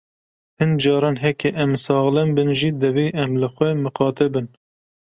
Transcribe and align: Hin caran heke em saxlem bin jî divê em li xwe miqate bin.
Hin 0.63 0.71
caran 0.85 1.17
heke 1.25 1.49
em 1.63 1.71
saxlem 1.85 2.29
bin 2.37 2.49
jî 2.59 2.69
divê 2.81 3.07
em 3.23 3.31
li 3.41 3.49
xwe 3.55 3.69
miqate 3.83 4.27
bin. 4.33 4.47